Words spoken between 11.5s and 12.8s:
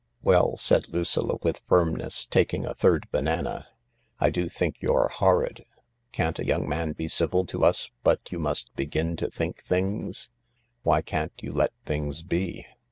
let things be